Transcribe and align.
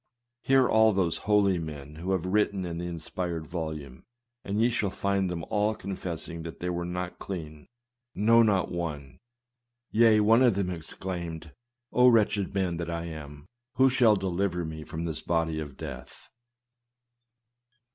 Hear 0.41 0.67
all 0.67 0.93
those 0.93 1.17
holy 1.29 1.59
men 1.59 1.97
who 1.97 2.11
have 2.13 2.25
written 2.25 2.65
in 2.65 2.79
the 2.79 2.87
inspired 2.87 3.45
volume, 3.45 4.03
and 4.43 4.59
ye 4.59 4.71
shall 4.71 4.89
find 4.89 5.29
them 5.29 5.43
all 5.51 5.75
confessing 5.75 6.41
that 6.41 6.59
they 6.59 6.71
were 6.71 6.87
not 6.87 7.19
clean, 7.19 7.67
no, 8.15 8.41
not 8.41 8.71
one; 8.71 9.19
yea, 9.91 10.19
one 10.19 10.41
of 10.41 10.55
them 10.55 10.71
exclaimed," 10.71 11.53
O 11.93 12.07
wretched 12.07 12.51
man 12.51 12.77
that 12.77 12.89
I 12.89 13.05
am; 13.05 13.45
who 13.75 13.91
shall 13.91 14.15
deliver 14.15 14.65
me 14.65 14.83
from 14.83 15.05
the 15.05 15.21
body 15.27 15.59
of 15.59 15.77
this 15.77 15.77
death 15.77 16.29